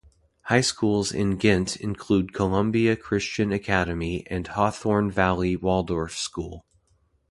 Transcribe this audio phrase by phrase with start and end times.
[0.45, 6.65] High schools in Ghent include Columbia Christian Academy and Hawthorne Valley Waldorf School.